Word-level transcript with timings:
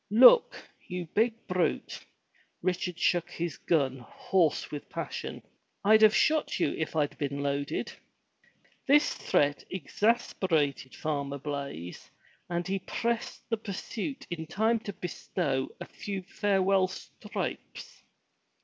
"Look! 0.09 0.55
you 0.87 1.05
big 1.13 1.45
brute," 1.45 2.03
Richard 2.63 2.97
shook 2.97 3.29
his 3.29 3.57
gun, 3.59 3.99
hoarse 3.99 4.71
with 4.71 4.89
passion, 4.89 5.43
"I'd 5.83 6.01
have 6.01 6.15
shot 6.15 6.59
you 6.59 6.73
if 6.73 6.95
I'd 6.95 7.15
been 7.19 7.43
loaded." 7.43 7.91
This 8.87 9.13
threat 9.13 9.63
exasperated 9.69 10.95
Farmer 10.95 11.37
Blaize 11.37 12.09
and 12.49 12.67
he 12.67 12.79
pressed 12.79 13.47
the 13.51 13.57
pursuit 13.57 14.25
in 14.31 14.47
time 14.47 14.79
to 14.79 14.93
bestow 14.93 15.69
a 15.79 15.85
few 15.85 16.23
farewell 16.23 16.87
stripes. 16.87 18.01